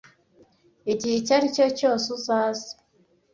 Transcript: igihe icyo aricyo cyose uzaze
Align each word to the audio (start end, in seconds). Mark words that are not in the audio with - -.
igihe 0.91 1.15
icyo 1.17 1.33
aricyo 1.37 1.65
cyose 1.79 2.05
uzaze 2.17 2.69